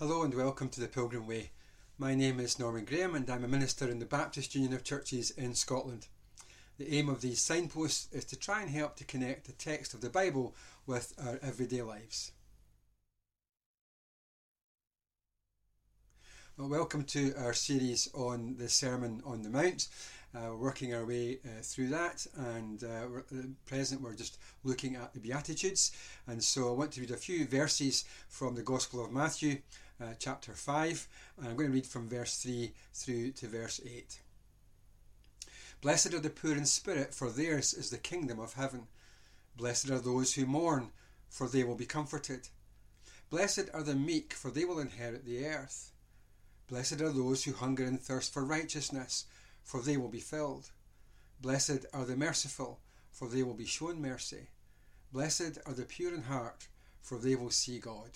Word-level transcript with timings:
Hello 0.00 0.22
and 0.22 0.32
welcome 0.32 0.70
to 0.70 0.80
the 0.80 0.88
Pilgrim 0.88 1.26
Way. 1.26 1.50
My 1.98 2.14
name 2.14 2.40
is 2.40 2.58
Norman 2.58 2.86
Graham 2.86 3.14
and 3.14 3.28
I'm 3.28 3.44
a 3.44 3.48
minister 3.48 3.86
in 3.86 3.98
the 3.98 4.06
Baptist 4.06 4.54
Union 4.54 4.72
of 4.72 4.82
Churches 4.82 5.30
in 5.32 5.54
Scotland. 5.54 6.06
The 6.78 6.96
aim 6.96 7.10
of 7.10 7.20
these 7.20 7.42
signposts 7.42 8.08
is 8.10 8.24
to 8.24 8.38
try 8.38 8.62
and 8.62 8.70
help 8.70 8.96
to 8.96 9.04
connect 9.04 9.44
the 9.44 9.52
text 9.52 9.92
of 9.92 10.00
the 10.00 10.08
Bible 10.08 10.54
with 10.86 11.12
our 11.22 11.38
everyday 11.42 11.82
lives. 11.82 12.32
Well, 16.56 16.70
welcome 16.70 17.04
to 17.04 17.34
our 17.36 17.52
series 17.52 18.08
on 18.14 18.56
the 18.56 18.70
Sermon 18.70 19.20
on 19.26 19.42
the 19.42 19.50
Mount. 19.50 19.88
Uh, 20.34 20.46
we're 20.50 20.56
working 20.56 20.94
our 20.94 21.04
way 21.04 21.40
uh, 21.44 21.60
through 21.60 21.88
that, 21.88 22.26
and 22.36 22.84
uh, 22.84 23.18
at 23.38 23.66
present 23.66 24.00
we're 24.00 24.14
just 24.14 24.38
looking 24.64 24.94
at 24.96 25.12
the 25.12 25.20
Beatitudes. 25.20 25.92
And 26.26 26.42
so 26.42 26.70
I 26.70 26.72
want 26.72 26.92
to 26.92 27.00
read 27.00 27.10
a 27.10 27.16
few 27.16 27.46
verses 27.46 28.04
from 28.28 28.54
the 28.54 28.62
Gospel 28.62 29.04
of 29.04 29.12
Matthew, 29.12 29.58
uh, 30.00 30.14
chapter 30.18 30.52
5, 30.52 31.08
and 31.36 31.48
I'm 31.48 31.56
going 31.56 31.68
to 31.68 31.74
read 31.74 31.86
from 31.86 32.08
verse 32.08 32.36
3 32.36 32.72
through 32.94 33.32
to 33.32 33.48
verse 33.48 33.80
8. 33.84 34.20
Blessed 35.82 36.14
are 36.14 36.20
the 36.20 36.30
poor 36.30 36.52
in 36.52 36.66
spirit, 36.66 37.14
for 37.14 37.30
theirs 37.30 37.74
is 37.74 37.90
the 37.90 37.98
kingdom 37.98 38.38
of 38.38 38.54
heaven. 38.54 38.86
Blessed 39.56 39.90
are 39.90 39.98
those 39.98 40.34
who 40.34 40.46
mourn, 40.46 40.90
for 41.28 41.48
they 41.48 41.64
will 41.64 41.74
be 41.74 41.86
comforted. 41.86 42.48
Blessed 43.30 43.70
are 43.72 43.82
the 43.82 43.94
meek, 43.94 44.32
for 44.32 44.50
they 44.50 44.64
will 44.64 44.78
inherit 44.78 45.24
the 45.24 45.46
earth. 45.46 45.92
Blessed 46.68 47.00
are 47.00 47.12
those 47.12 47.44
who 47.44 47.52
hunger 47.52 47.84
and 47.84 48.00
thirst 48.00 48.32
for 48.32 48.44
righteousness, 48.44 49.26
for 49.62 49.80
they 49.82 49.96
will 49.96 50.08
be 50.08 50.20
filled. 50.20 50.70
Blessed 51.40 51.86
are 51.92 52.04
the 52.04 52.16
merciful, 52.16 52.80
for 53.10 53.28
they 53.28 53.42
will 53.42 53.54
be 53.54 53.66
shown 53.66 54.00
mercy. 54.00 54.48
Blessed 55.12 55.58
are 55.66 55.72
the 55.72 55.84
pure 55.84 56.14
in 56.14 56.22
heart, 56.22 56.68
for 57.00 57.18
they 57.18 57.34
will 57.34 57.50
see 57.50 57.78
God. 57.78 58.10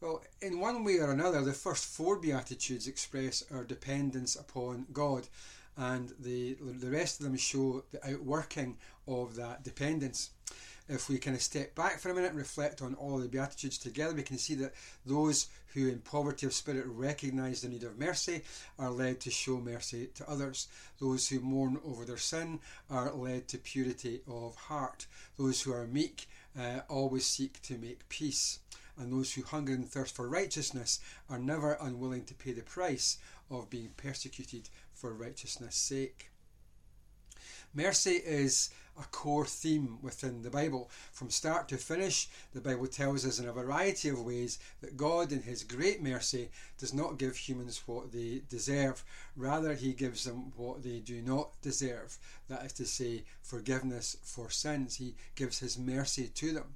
Well, 0.00 0.22
in 0.40 0.60
one 0.60 0.84
way 0.84 0.98
or 0.98 1.10
another, 1.10 1.42
the 1.42 1.52
first 1.52 1.84
four 1.84 2.20
Beatitudes 2.20 2.86
express 2.86 3.42
our 3.50 3.64
dependence 3.64 4.36
upon 4.36 4.86
God, 4.92 5.26
and 5.76 6.12
the, 6.20 6.56
the 6.60 6.90
rest 6.90 7.18
of 7.18 7.26
them 7.26 7.36
show 7.36 7.82
the 7.90 8.08
outworking 8.08 8.76
of 9.08 9.34
that 9.34 9.64
dependence. 9.64 10.30
If 10.88 11.08
we 11.08 11.18
kind 11.18 11.34
of 11.34 11.42
step 11.42 11.74
back 11.74 11.98
for 11.98 12.10
a 12.10 12.14
minute 12.14 12.30
and 12.30 12.38
reflect 12.38 12.80
on 12.80 12.94
all 12.94 13.18
the 13.18 13.26
Beatitudes 13.26 13.76
together, 13.76 14.14
we 14.14 14.22
can 14.22 14.38
see 14.38 14.54
that 14.54 14.74
those 15.04 15.48
who 15.74 15.88
in 15.88 15.98
poverty 15.98 16.46
of 16.46 16.52
spirit 16.52 16.86
recognize 16.86 17.62
the 17.62 17.68
need 17.68 17.82
of 17.82 17.98
mercy 17.98 18.44
are 18.78 18.90
led 18.90 19.18
to 19.22 19.32
show 19.32 19.58
mercy 19.58 20.10
to 20.14 20.30
others. 20.30 20.68
Those 21.00 21.28
who 21.28 21.40
mourn 21.40 21.80
over 21.84 22.04
their 22.04 22.18
sin 22.18 22.60
are 22.88 23.12
led 23.12 23.48
to 23.48 23.58
purity 23.58 24.20
of 24.28 24.54
heart. 24.54 25.06
Those 25.36 25.60
who 25.60 25.72
are 25.72 25.88
meek 25.88 26.28
uh, 26.56 26.82
always 26.88 27.26
seek 27.26 27.60
to 27.62 27.76
make 27.76 28.08
peace 28.08 28.60
and 28.98 29.12
those 29.12 29.32
who 29.32 29.42
hunger 29.42 29.72
and 29.72 29.88
thirst 29.88 30.14
for 30.14 30.28
righteousness 30.28 31.00
are 31.30 31.38
never 31.38 31.78
unwilling 31.80 32.24
to 32.24 32.34
pay 32.34 32.52
the 32.52 32.62
price 32.62 33.18
of 33.50 33.70
being 33.70 33.90
persecuted 33.96 34.68
for 34.92 35.14
righteousness' 35.14 35.76
sake. 35.76 36.30
Mercy 37.74 38.16
is 38.24 38.70
a 38.98 39.04
core 39.04 39.46
theme 39.46 39.98
within 40.02 40.42
the 40.42 40.50
Bible. 40.50 40.90
From 41.12 41.30
start 41.30 41.68
to 41.68 41.76
finish, 41.76 42.28
the 42.52 42.60
Bible 42.60 42.86
tells 42.86 43.24
us 43.24 43.38
in 43.38 43.46
a 43.46 43.52
variety 43.52 44.08
of 44.08 44.20
ways 44.20 44.58
that 44.80 44.96
God, 44.96 45.30
in 45.30 45.42
His 45.42 45.62
great 45.62 46.02
mercy, 46.02 46.50
does 46.78 46.92
not 46.92 47.18
give 47.18 47.36
humans 47.36 47.82
what 47.86 48.10
they 48.10 48.42
deserve. 48.48 49.04
Rather, 49.36 49.74
He 49.74 49.92
gives 49.92 50.24
them 50.24 50.52
what 50.56 50.82
they 50.82 50.98
do 50.98 51.22
not 51.22 51.60
deserve. 51.62 52.18
That 52.48 52.64
is 52.64 52.72
to 52.74 52.86
say, 52.86 53.24
forgiveness 53.42 54.16
for 54.24 54.50
sins. 54.50 54.96
He 54.96 55.14
gives 55.36 55.60
His 55.60 55.78
mercy 55.78 56.28
to 56.34 56.52
them. 56.52 56.74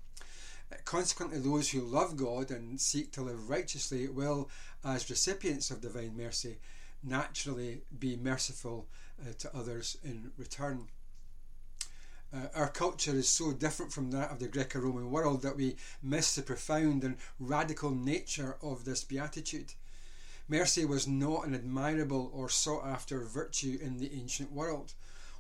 Consequently, 0.85 1.39
those 1.39 1.71
who 1.71 1.81
love 1.81 2.17
God 2.17 2.51
and 2.51 2.81
seek 2.81 3.13
to 3.13 3.23
live 3.23 3.49
righteously 3.49 4.09
will, 4.09 4.51
as 4.85 5.11
recipients 5.11 5.71
of 5.71 5.81
divine 5.81 6.17
mercy, 6.17 6.59
naturally 7.03 7.83
be 7.99 8.17
merciful 8.17 8.87
uh, 9.21 9.33
to 9.39 9.57
others 9.57 9.99
in 10.05 10.33
return. 10.37 10.89
Uh, 12.35 12.47
our 12.55 12.69
culture 12.69 13.15
is 13.15 13.29
so 13.29 13.53
different 13.53 13.93
from 13.93 14.11
that 14.11 14.31
of 14.31 14.39
the 14.39 14.49
Greco 14.49 14.81
Roman 14.81 15.11
world 15.11 15.43
that 15.43 15.57
we 15.57 15.77
miss 16.03 16.35
the 16.35 16.43
profound 16.43 17.05
and 17.05 17.19
radical 17.39 17.91
nature 17.91 18.57
of 18.63 18.85
this 18.85 19.05
beatitude. 19.05 19.75
Mercy 20.49 20.85
was 20.85 21.07
not 21.07 21.47
an 21.47 21.55
admirable 21.55 22.31
or 22.35 22.49
sought 22.49 22.87
after 22.87 23.21
virtue 23.25 23.79
in 23.83 23.99
the 23.99 24.13
ancient 24.15 24.51
world. 24.51 24.95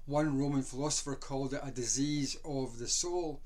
One 0.04 0.38
Roman 0.38 0.62
philosopher 0.62 1.14
called 1.14 1.54
it 1.54 1.60
a 1.62 1.70
disease 1.70 2.36
of 2.44 2.78
the 2.78 2.88
soul 2.88 3.40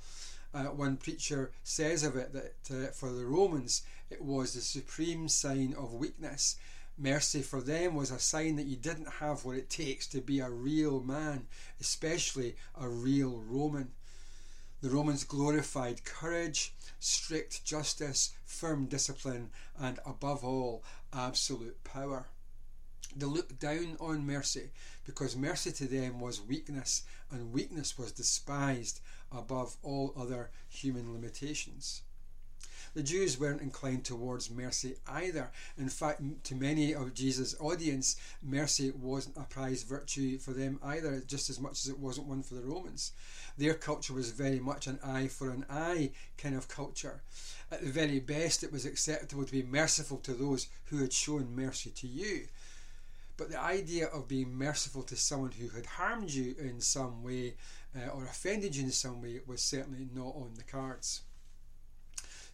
uh, 0.56 0.65
one 0.71 0.97
preacher 0.97 1.53
says 1.62 2.03
of 2.03 2.17
it 2.17 2.33
that 2.33 2.55
uh, 2.71 2.91
for 2.93 3.12
the 3.12 3.27
Romans 3.27 3.83
it 4.09 4.22
was 4.22 4.55
the 4.55 4.61
supreme 4.61 5.28
sign 5.28 5.75
of 5.77 5.93
weakness. 5.93 6.56
Mercy 6.99 7.43
for 7.43 7.61
them 7.61 7.94
was 7.94 8.11
a 8.11 8.19
sign 8.19 8.56
that 8.56 8.67
you 8.67 8.77
didn't 8.77 9.09
have 9.21 9.44
what 9.44 9.56
it 9.56 9.69
takes 9.69 10.06
to 10.06 10.21
be 10.22 10.41
a 10.41 10.49
real 10.49 11.00
man, 11.00 11.47
especially 11.78 12.56
a 12.81 12.89
real 12.89 13.43
Roman. 13.47 13.91
The 14.81 14.89
Romans 14.89 15.25
glorified 15.25 16.05
courage, 16.05 16.73
strict 17.00 17.65
justice, 17.65 18.33
firm 18.47 18.87
discipline, 18.87 19.50
and 19.78 19.99
above 20.06 20.43
all, 20.43 20.84
absolute 21.12 21.84
power. 21.84 22.28
They 23.15 23.27
looked 23.27 23.59
down 23.59 23.97
on 24.00 24.27
mercy 24.27 24.71
because 25.06 25.37
mercy 25.37 25.72
to 25.72 25.87
them 25.87 26.21
was 26.21 26.41
weakness, 26.41 27.05
and 27.31 27.53
weakness 27.53 27.97
was 27.97 28.12
despised 28.12 29.00
above 29.33 29.77
all 29.83 30.12
other 30.17 30.50
human 30.69 31.12
limitations. 31.12 32.03
The 32.94 33.03
Jews 33.03 33.39
weren't 33.39 33.61
inclined 33.61 34.06
towards 34.06 34.50
mercy 34.50 34.97
either. 35.06 35.50
In 35.77 35.91
fact, 35.91 36.22
to 36.44 36.55
many 36.55 36.94
of 36.94 37.12
Jesus' 37.12 37.55
audience, 37.61 38.17
mercy 38.43 38.91
wasn't 38.91 39.37
a 39.37 39.43
prized 39.43 39.87
virtue 39.87 40.39
for 40.39 40.53
them 40.53 40.81
either, 40.83 41.23
just 41.27 41.50
as 41.50 41.61
much 41.61 41.73
as 41.73 41.91
it 41.91 41.99
wasn't 41.99 42.27
one 42.27 42.43
for 42.43 42.55
the 42.55 42.62
Romans. 42.62 43.12
Their 43.59 43.75
culture 43.75 44.15
was 44.15 44.31
very 44.31 44.61
much 44.61 44.87
an 44.87 44.99
eye 45.05 45.28
for 45.28 45.50
an 45.50 45.67
eye 45.69 46.12
kind 46.38 46.55
of 46.55 46.69
culture. 46.69 47.21
At 47.71 47.83
the 47.83 47.91
very 47.91 48.19
best, 48.19 48.65
it 48.65 48.73
was 48.73 48.87
acceptable 48.87 49.44
to 49.44 49.53
be 49.53 49.62
merciful 49.62 50.17
to 50.19 50.33
those 50.33 50.69
who 50.87 50.97
had 50.97 51.12
shown 51.12 51.55
mercy 51.55 51.91
to 51.91 52.06
you. 52.06 52.47
But 53.36 53.50
the 53.50 53.60
idea 53.60 54.06
of 54.06 54.28
being 54.28 54.56
merciful 54.56 55.02
to 55.04 55.16
someone 55.16 55.52
who 55.52 55.69
had 55.69 55.86
harmed 55.86 56.30
you 56.30 56.54
in 56.58 56.80
some 56.80 57.22
way 57.22 57.54
uh, 57.94 58.08
or 58.08 58.24
offended 58.24 58.76
you 58.76 58.84
in 58.84 58.92
some 58.92 59.20
way 59.20 59.41
was 59.47 59.60
certainly 59.60 60.08
not 60.14 60.34
on 60.34 60.54
the 60.56 60.64
cards. 60.64 61.22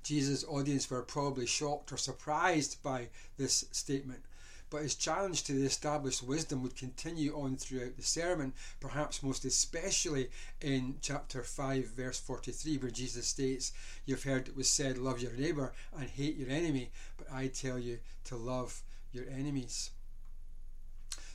Jesus' 0.03 0.44
audience 0.44 0.91
were 0.91 1.03
probably 1.03 1.47
shocked 1.47 1.92
or 1.92 1.97
surprised 1.97 2.82
by 2.82 3.09
this 3.37 3.65
statement, 3.71 4.25
but 4.69 4.82
his 4.82 4.97
challenge 4.97 5.44
to 5.44 5.53
the 5.53 5.65
established 5.65 6.22
wisdom 6.22 6.62
would 6.62 6.75
continue 6.75 7.41
on 7.41 7.56
throughout 7.56 7.97
the 7.97 8.03
sermon, 8.03 8.53
perhaps 8.81 9.22
most 9.22 9.44
especially 9.44 10.31
in 10.60 10.97
chapter 11.00 11.44
5, 11.44 11.84
verse 11.87 12.19
43, 12.19 12.78
where 12.78 12.91
Jesus 12.91 13.28
states, 13.28 13.72
You've 14.04 14.25
heard 14.25 14.48
it 14.48 14.56
was 14.56 14.69
said, 14.69 14.98
Love 14.98 15.21
your 15.21 15.34
neighbour 15.34 15.72
and 15.97 16.10
hate 16.10 16.37
your 16.37 16.50
enemy, 16.50 16.91
but 17.16 17.31
I 17.31 17.47
tell 17.47 17.78
you 17.78 18.00
to 18.25 18.37
love 18.37 18.82
your 19.12 19.26
enemies. 19.28 19.91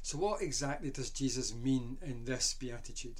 So, 0.07 0.18
what 0.19 0.41
exactly 0.41 0.90
does 0.90 1.09
Jesus 1.09 1.53
mean 1.53 1.97
in 2.01 2.23
this 2.23 2.56
beatitude? 2.57 3.19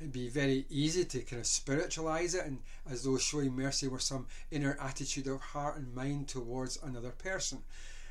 It'd 0.00 0.12
be 0.12 0.28
very 0.28 0.66
easy 0.68 1.04
to 1.04 1.20
kind 1.20 1.38
of 1.38 1.46
spiritualize 1.46 2.34
it 2.34 2.44
and 2.44 2.58
as 2.90 3.04
though 3.04 3.16
showing 3.16 3.54
mercy 3.54 3.86
were 3.86 4.00
some 4.00 4.26
inner 4.50 4.76
attitude 4.80 5.28
of 5.28 5.40
heart 5.40 5.76
and 5.76 5.94
mind 5.94 6.26
towards 6.26 6.82
another 6.82 7.12
person. 7.12 7.62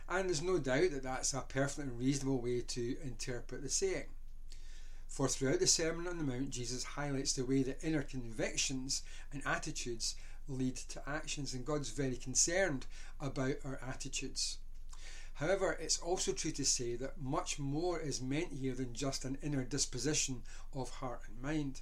And 0.07 0.29
there's 0.29 0.41
no 0.41 0.59
doubt 0.59 0.91
that 0.91 1.03
that's 1.03 1.33
a 1.33 1.41
perfectly 1.41 1.91
reasonable 1.91 2.39
way 2.39 2.61
to 2.61 2.95
interpret 3.03 3.61
the 3.61 3.69
saying. 3.69 4.07
For 5.09 5.27
throughout 5.27 5.59
the 5.59 5.67
Sermon 5.67 6.07
on 6.07 6.17
the 6.17 6.23
Mount, 6.23 6.51
Jesus 6.51 6.85
highlights 6.85 7.33
the 7.33 7.43
way 7.43 7.63
that 7.63 7.83
inner 7.83 8.03
convictions 8.03 9.03
and 9.33 9.41
attitudes 9.45 10.15
lead 10.47 10.77
to 10.77 11.01
actions, 11.05 11.53
and 11.53 11.65
God's 11.65 11.89
very 11.89 12.15
concerned 12.15 12.85
about 13.19 13.55
our 13.65 13.77
attitudes. 13.85 14.59
However, 15.35 15.77
it's 15.79 15.99
also 15.99 16.31
true 16.31 16.51
to 16.51 16.65
say 16.65 16.95
that 16.95 17.21
much 17.21 17.57
more 17.57 17.99
is 17.99 18.21
meant 18.21 18.53
here 18.53 18.75
than 18.75 18.93
just 18.93 19.25
an 19.25 19.37
inner 19.41 19.63
disposition 19.63 20.43
of 20.73 20.89
heart 20.89 21.21
and 21.27 21.41
mind. 21.41 21.81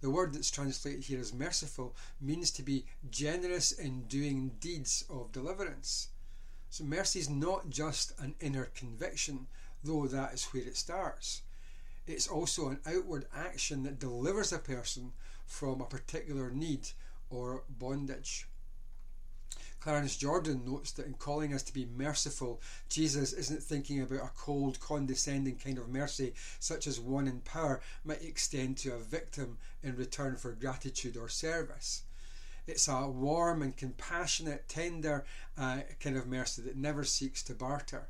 The 0.00 0.10
word 0.10 0.34
that's 0.34 0.50
translated 0.50 1.04
here 1.04 1.20
as 1.20 1.32
merciful 1.32 1.94
means 2.20 2.50
to 2.52 2.62
be 2.62 2.86
generous 3.08 3.72
in 3.72 4.02
doing 4.02 4.56
deeds 4.60 5.04
of 5.08 5.32
deliverance. 5.32 6.08
So, 6.70 6.84
mercy 6.84 7.20
is 7.20 7.30
not 7.30 7.70
just 7.70 8.18
an 8.18 8.34
inner 8.40 8.64
conviction, 8.64 9.46
though 9.84 10.08
that 10.08 10.34
is 10.34 10.44
where 10.46 10.64
it 10.64 10.76
starts. 10.76 11.42
It's 12.06 12.28
also 12.28 12.68
an 12.68 12.80
outward 12.84 13.26
action 13.34 13.84
that 13.84 14.00
delivers 14.00 14.52
a 14.52 14.58
person 14.58 15.12
from 15.46 15.80
a 15.80 15.86
particular 15.86 16.50
need 16.50 16.88
or 17.30 17.62
bondage. 17.68 18.46
Clarence 19.84 20.16
Jordan 20.16 20.62
notes 20.64 20.92
that 20.92 21.04
in 21.04 21.12
calling 21.12 21.52
us 21.52 21.62
to 21.64 21.74
be 21.74 21.84
merciful, 21.84 22.58
Jesus 22.88 23.34
isn't 23.34 23.62
thinking 23.62 24.00
about 24.00 24.24
a 24.24 24.30
cold, 24.34 24.80
condescending 24.80 25.56
kind 25.56 25.76
of 25.76 25.90
mercy, 25.90 26.32
such 26.58 26.86
as 26.86 26.98
one 26.98 27.28
in 27.28 27.40
power 27.40 27.82
might 28.02 28.24
extend 28.24 28.78
to 28.78 28.94
a 28.94 28.98
victim 28.98 29.58
in 29.82 29.94
return 29.94 30.36
for 30.36 30.52
gratitude 30.52 31.18
or 31.18 31.28
service. 31.28 32.04
It's 32.66 32.88
a 32.88 33.06
warm 33.06 33.60
and 33.60 33.76
compassionate, 33.76 34.70
tender 34.70 35.26
uh, 35.58 35.80
kind 36.00 36.16
of 36.16 36.26
mercy 36.26 36.62
that 36.62 36.78
never 36.78 37.04
seeks 37.04 37.42
to 37.42 37.54
barter. 37.54 38.08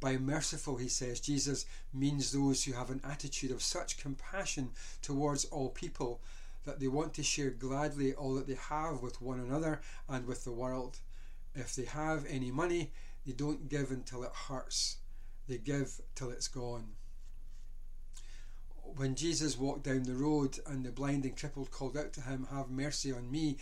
By 0.00 0.16
merciful, 0.16 0.76
he 0.76 0.88
says, 0.88 1.20
Jesus 1.20 1.66
means 1.94 2.32
those 2.32 2.64
who 2.64 2.72
have 2.72 2.90
an 2.90 3.00
attitude 3.04 3.52
of 3.52 3.62
such 3.62 3.96
compassion 3.96 4.70
towards 5.02 5.44
all 5.44 5.68
people 5.68 6.20
that 6.66 6.80
they 6.80 6.88
want 6.88 7.14
to 7.14 7.22
share 7.22 7.50
gladly 7.50 8.12
all 8.12 8.34
that 8.34 8.46
they 8.46 8.58
have 8.68 9.00
with 9.00 9.22
one 9.22 9.40
another 9.40 9.80
and 10.08 10.26
with 10.26 10.44
the 10.44 10.52
world. 10.52 10.98
If 11.54 11.74
they 11.74 11.86
have 11.86 12.26
any 12.28 12.50
money, 12.50 12.92
they 13.24 13.32
don't 13.32 13.68
give 13.68 13.90
until 13.90 14.22
it 14.24 14.32
hurts, 14.48 14.98
they 15.48 15.56
give 15.56 16.00
till 16.14 16.30
it's 16.30 16.48
gone. 16.48 16.88
When 18.96 19.14
Jesus 19.14 19.58
walked 19.58 19.84
down 19.84 20.02
the 20.02 20.14
road 20.14 20.58
and 20.66 20.84
the 20.84 20.92
blind 20.92 21.24
and 21.24 21.36
crippled 21.36 21.70
called 21.70 21.96
out 21.96 22.12
to 22.14 22.20
him, 22.20 22.46
Have 22.50 22.70
mercy 22.70 23.12
on 23.12 23.30
me, 23.30 23.56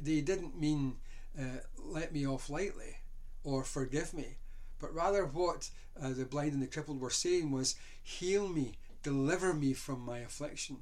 they 0.00 0.20
didn't 0.20 0.58
mean, 0.58 0.96
uh, 1.38 1.60
Let 1.78 2.12
me 2.12 2.26
off 2.26 2.50
lightly 2.50 2.96
or 3.44 3.64
forgive 3.64 4.12
me. 4.14 4.36
But 4.78 4.94
rather, 4.94 5.24
what 5.24 5.70
uh, 6.00 6.10
the 6.10 6.24
blind 6.24 6.52
and 6.52 6.62
the 6.62 6.66
crippled 6.66 7.00
were 7.00 7.10
saying 7.10 7.50
was, 7.50 7.76
Heal 8.02 8.48
me, 8.48 8.72
deliver 9.02 9.54
me 9.54 9.72
from 9.72 10.00
my 10.00 10.18
affliction. 10.18 10.78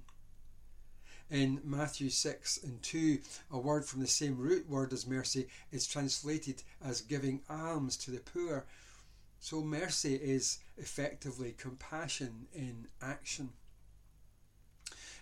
In 1.30 1.60
Matthew 1.62 2.10
6 2.10 2.64
and 2.64 2.82
2, 2.82 3.18
a 3.52 3.58
word 3.58 3.84
from 3.84 4.00
the 4.00 4.08
same 4.08 4.36
root 4.36 4.68
word 4.68 4.92
as 4.92 5.06
mercy 5.06 5.46
is 5.70 5.86
translated 5.86 6.64
as 6.84 7.02
giving 7.02 7.40
alms 7.48 7.96
to 7.98 8.10
the 8.10 8.18
poor. 8.18 8.66
So, 9.38 9.62
mercy 9.62 10.16
is 10.16 10.58
effectively 10.76 11.54
compassion 11.56 12.48
in 12.52 12.88
action. 13.00 13.50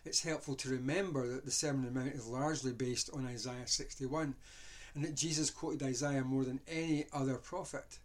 It's 0.07 0.23
helpful 0.23 0.55
to 0.57 0.71
remember 0.71 1.29
that 1.29 1.45
the 1.45 1.51
Sermon 1.51 1.87
on 1.87 1.93
the 1.93 2.01
Mount 2.01 2.15
is 2.15 2.27
largely 2.27 2.73
based 2.73 3.11
on 3.13 3.27
Isaiah 3.27 3.67
61 3.67 4.35
and 4.95 5.05
that 5.05 5.15
Jesus 5.15 5.51
quoted 5.51 5.83
Isaiah 5.83 6.25
more 6.25 6.45
than 6.45 6.61
any 6.67 7.05
other 7.13 7.35
prophet. 7.35 7.99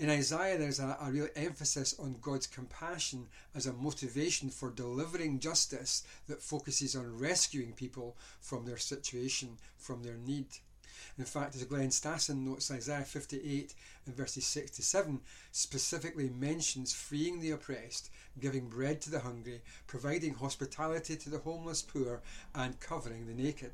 In 0.00 0.08
Isaiah, 0.08 0.56
there's 0.56 0.80
a, 0.80 0.96
a 0.98 1.10
real 1.10 1.28
emphasis 1.36 1.94
on 1.98 2.16
God's 2.22 2.46
compassion 2.46 3.26
as 3.54 3.66
a 3.66 3.74
motivation 3.74 4.48
for 4.48 4.70
delivering 4.70 5.40
justice 5.40 6.04
that 6.26 6.40
focuses 6.40 6.96
on 6.96 7.18
rescuing 7.18 7.74
people 7.74 8.16
from 8.40 8.64
their 8.64 8.78
situation, 8.78 9.58
from 9.76 10.02
their 10.02 10.16
need. 10.16 10.46
In 11.18 11.26
fact, 11.26 11.54
as 11.54 11.64
Glenn 11.64 11.90
Stassen 11.90 12.46
notes, 12.46 12.70
Isaiah 12.70 13.04
58 13.04 13.74
and 14.06 14.16
verses 14.16 14.46
6 14.46 14.70
to 14.70 14.82
7 14.82 15.20
specifically 15.52 16.30
mentions 16.30 16.94
freeing 16.94 17.38
the 17.38 17.50
oppressed, 17.50 18.10
giving 18.40 18.70
bread 18.70 19.02
to 19.02 19.10
the 19.10 19.20
hungry, 19.20 19.60
providing 19.86 20.32
hospitality 20.32 21.14
to 21.14 21.28
the 21.28 21.40
homeless 21.40 21.82
poor, 21.82 22.22
and 22.54 22.80
covering 22.80 23.26
the 23.26 23.34
naked. 23.34 23.72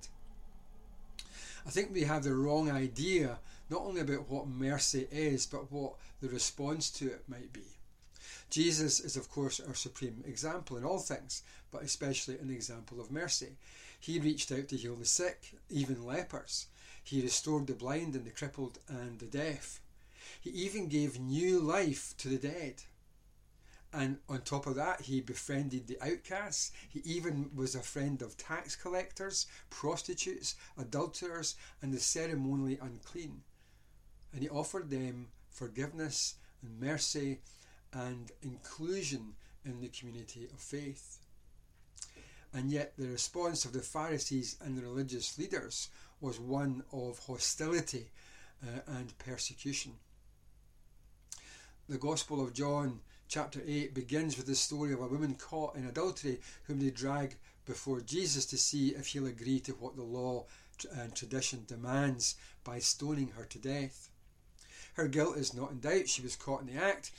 I 1.64 1.70
think 1.70 1.92
we 1.92 2.02
have 2.02 2.24
the 2.24 2.34
wrong 2.34 2.68
idea 2.68 3.38
not 3.68 3.82
only 3.82 4.00
about 4.00 4.28
what 4.28 4.46
mercy 4.46 5.06
is, 5.10 5.46
but 5.46 5.70
what 5.72 5.94
the 6.20 6.28
response 6.28 6.90
to 6.90 7.06
it 7.06 7.24
might 7.28 7.52
be. 7.52 7.64
Jesus 8.48 9.00
is, 9.00 9.16
of 9.16 9.30
course, 9.30 9.60
our 9.60 9.74
supreme 9.74 10.22
example 10.26 10.76
in 10.76 10.84
all 10.84 10.98
things, 10.98 11.42
but 11.72 11.82
especially 11.82 12.38
an 12.38 12.50
example 12.50 13.00
of 13.00 13.10
mercy. 13.10 13.56
He 13.98 14.20
reached 14.20 14.52
out 14.52 14.68
to 14.68 14.76
heal 14.76 14.94
the 14.94 15.04
sick, 15.04 15.54
even 15.68 16.06
lepers. 16.06 16.66
He 17.02 17.22
restored 17.22 17.66
the 17.66 17.74
blind 17.74 18.14
and 18.14 18.24
the 18.24 18.30
crippled 18.30 18.78
and 18.88 19.18
the 19.18 19.26
deaf. 19.26 19.80
He 20.40 20.50
even 20.50 20.88
gave 20.88 21.18
new 21.18 21.60
life 21.60 22.14
to 22.18 22.28
the 22.28 22.38
dead. 22.38 22.82
And 23.92 24.18
on 24.28 24.42
top 24.42 24.66
of 24.66 24.74
that, 24.74 25.02
he 25.02 25.20
befriended 25.20 25.86
the 25.86 26.00
outcasts. 26.00 26.72
He 26.88 27.00
even 27.04 27.50
was 27.54 27.74
a 27.74 27.80
friend 27.80 28.20
of 28.20 28.36
tax 28.36 28.76
collectors, 28.76 29.46
prostitutes, 29.70 30.54
adulterers, 30.76 31.56
and 31.80 31.92
the 31.92 32.00
ceremonially 32.00 32.78
unclean. 32.80 33.42
And 34.32 34.42
he 34.42 34.48
offered 34.48 34.90
them 34.90 35.28
forgiveness 35.50 36.34
and 36.62 36.80
mercy 36.80 37.40
and 37.92 38.30
inclusion 38.42 39.34
in 39.64 39.80
the 39.80 39.88
community 39.88 40.48
of 40.52 40.60
faith. 40.60 41.18
And 42.52 42.70
yet, 42.70 42.92
the 42.96 43.08
response 43.08 43.64
of 43.64 43.72
the 43.72 43.80
Pharisees 43.80 44.56
and 44.64 44.76
the 44.76 44.82
religious 44.82 45.38
leaders 45.38 45.88
was 46.20 46.40
one 46.40 46.84
of 46.92 47.18
hostility 47.26 48.10
uh, 48.62 48.80
and 48.86 49.16
persecution. 49.18 49.92
The 51.88 51.98
Gospel 51.98 52.42
of 52.42 52.54
John 52.54 53.00
chapter 53.28 53.60
8 53.66 53.94
begins 53.94 54.36
with 54.36 54.46
the 54.46 54.54
story 54.54 54.92
of 54.92 55.00
a 55.00 55.06
woman 55.06 55.34
caught 55.34 55.76
in 55.76 55.86
adultery 55.86 56.40
whom 56.64 56.80
they 56.80 56.90
drag 56.90 57.36
before 57.64 58.00
Jesus 58.00 58.46
to 58.46 58.56
see 58.56 58.88
if 58.90 59.08
he'll 59.08 59.26
agree 59.26 59.60
to 59.60 59.72
what 59.72 59.96
the 59.96 60.02
law 60.02 60.46
and 60.92 61.14
tradition 61.14 61.64
demands 61.66 62.36
by 62.64 62.78
stoning 62.78 63.32
her 63.36 63.44
to 63.44 63.58
death. 63.58 64.10
Her 64.96 65.08
guilt 65.08 65.36
is 65.36 65.52
not 65.52 65.72
in 65.72 65.80
doubt, 65.80 66.08
she 66.08 66.22
was 66.22 66.36
caught 66.36 66.62
in 66.62 66.74
the 66.74 66.82
act, 66.82 67.10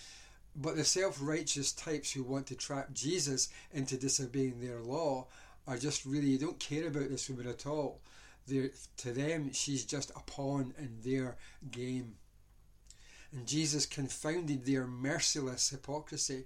but 0.56 0.76
the 0.76 0.84
self 0.84 1.20
righteous 1.22 1.72
types 1.72 2.12
who 2.12 2.24
want 2.24 2.48
to 2.48 2.56
trap 2.56 2.92
Jesus 2.92 3.50
into 3.72 3.98
disobeying 3.98 4.60
their 4.60 4.82
law 4.82 5.28
are 5.68 5.78
just 5.78 6.06
really 6.06 6.38
don't 6.40 6.60
care 6.60 6.88
about 6.88 7.10
this 7.10 7.30
woman 7.30 7.48
at 7.48 7.68
all. 7.68 8.00
They're, 8.48 8.72
to 8.98 9.12
them, 9.12 9.52
she's 9.54 9.86
just 9.86 10.10
a 10.12 10.22
pawn 10.22 10.74
in 10.80 10.98
their 11.04 11.38
game. 11.70 12.16
And 13.32 13.46
Jesus 13.46 13.86
confounded 13.86 14.66
their 14.66 14.88
merciless 14.88 15.70
hypocrisy 15.70 16.46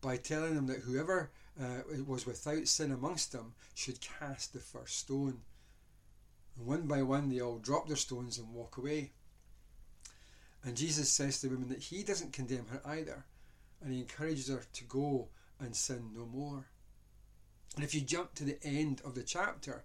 by 0.00 0.16
telling 0.16 0.56
them 0.56 0.66
that 0.66 0.80
whoever 0.80 1.30
uh, 1.60 1.82
was 2.06 2.26
without 2.26 2.66
sin 2.66 2.90
amongst 2.90 3.30
them 3.30 3.54
should 3.74 4.00
cast 4.00 4.52
the 4.52 4.58
first 4.58 4.98
stone. 4.98 5.42
And 6.56 6.66
one 6.66 6.88
by 6.88 7.02
one, 7.02 7.28
they 7.28 7.40
all 7.40 7.58
drop 7.58 7.86
their 7.86 7.96
stones 7.96 8.38
and 8.38 8.52
walk 8.52 8.78
away. 8.78 9.12
And 10.64 10.76
Jesus 10.76 11.10
says 11.10 11.40
to 11.40 11.48
the 11.48 11.54
woman 11.54 11.68
that 11.70 11.82
he 11.82 12.02
doesn't 12.02 12.32
condemn 12.32 12.66
her 12.66 12.80
either, 12.84 13.24
and 13.82 13.92
he 13.92 14.00
encourages 14.00 14.48
her 14.48 14.62
to 14.72 14.84
go 14.84 15.28
and 15.58 15.74
sin 15.74 16.10
no 16.14 16.24
more. 16.24 16.66
And 17.74 17.84
if 17.84 17.94
you 17.94 18.00
jump 18.00 18.34
to 18.34 18.44
the 18.44 18.62
end 18.62 19.00
of 19.04 19.14
the 19.14 19.22
chapter, 19.22 19.84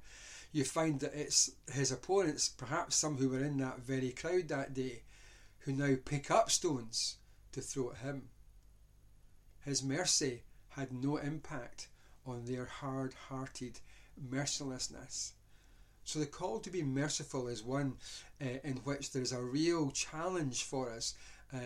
you 0.51 0.63
find 0.63 0.99
that 0.99 1.13
it's 1.13 1.51
his 1.71 1.91
opponents, 1.91 2.49
perhaps 2.49 2.95
some 2.95 3.17
who 3.17 3.29
were 3.29 3.43
in 3.43 3.57
that 3.57 3.79
very 3.79 4.11
crowd 4.11 4.47
that 4.49 4.73
day, 4.73 5.03
who 5.59 5.71
now 5.71 5.95
pick 6.05 6.29
up 6.29 6.51
stones 6.51 7.17
to 7.51 7.61
throw 7.61 7.91
at 7.91 7.97
him. 7.97 8.29
His 9.65 9.83
mercy 9.83 10.43
had 10.69 10.93
no 10.93 11.17
impact 11.17 11.87
on 12.25 12.45
their 12.45 12.65
hard 12.65 13.13
hearted 13.29 13.79
mercilessness. 14.17 15.33
So 16.07 16.19
the 16.19 16.25
call 16.25 16.59
to 16.59 16.69
be 16.69 16.83
merciful 16.83 17.49
is 17.49 17.61
one 17.61 17.97
uh, 18.41 18.45
in 18.63 18.77
which 18.85 19.11
there 19.11 19.21
is 19.21 19.33
a 19.33 19.41
real 19.41 19.91
challenge 19.91 20.63
for 20.63 20.89
us, 20.89 21.15
uh, 21.53 21.57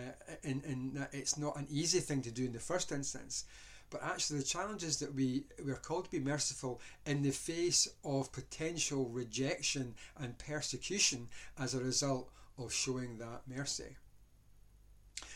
in, 0.42 0.60
in 0.66 0.94
that 0.94 1.10
it's 1.14 1.38
not 1.38 1.56
an 1.56 1.68
easy 1.70 2.00
thing 2.00 2.22
to 2.22 2.32
do 2.32 2.46
in 2.46 2.52
the 2.52 2.58
first 2.58 2.90
instance. 2.90 3.44
But 3.88 4.02
actually, 4.02 4.40
the 4.40 4.44
challenge 4.44 4.82
is 4.82 4.98
that 4.98 5.14
we, 5.14 5.44
we're 5.64 5.76
called 5.76 6.06
to 6.06 6.10
be 6.10 6.18
merciful 6.18 6.80
in 7.06 7.22
the 7.22 7.30
face 7.30 7.86
of 8.02 8.32
potential 8.32 9.08
rejection 9.10 9.94
and 10.18 10.36
persecution 10.38 11.28
as 11.56 11.74
a 11.74 11.80
result 11.80 12.28
of 12.58 12.72
showing 12.72 13.18
that 13.18 13.42
mercy. 13.46 13.96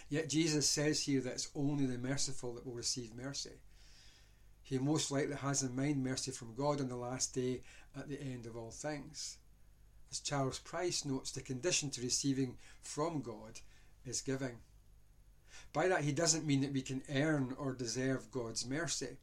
Yet 0.08 0.30
Jesus 0.30 0.68
says 0.68 1.04
here 1.04 1.20
that 1.20 1.34
it's 1.34 1.50
only 1.54 1.86
the 1.86 1.98
merciful 1.98 2.54
that 2.54 2.66
will 2.66 2.74
receive 2.74 3.14
mercy. 3.14 3.60
He 4.66 4.78
most 4.78 5.12
likely 5.12 5.36
has 5.36 5.62
in 5.62 5.76
mind 5.76 6.02
mercy 6.02 6.32
from 6.32 6.56
God 6.56 6.80
on 6.80 6.88
the 6.88 6.96
last 6.96 7.32
day 7.32 7.60
at 7.96 8.08
the 8.08 8.20
end 8.20 8.46
of 8.46 8.56
all 8.56 8.70
things. 8.70 9.38
As 10.10 10.20
Charles 10.20 10.58
Price 10.58 11.04
notes, 11.04 11.32
the 11.32 11.40
condition 11.40 11.90
to 11.90 12.02
receiving 12.02 12.56
from 12.82 13.22
God 13.22 13.60
is 14.04 14.20
giving. 14.20 14.58
By 15.72 15.88
that, 15.88 16.04
he 16.04 16.12
doesn't 16.12 16.46
mean 16.46 16.60
that 16.60 16.72
we 16.72 16.82
can 16.82 17.02
earn 17.12 17.54
or 17.58 17.72
deserve 17.72 18.30
God's 18.30 18.66
mercy. 18.66 19.18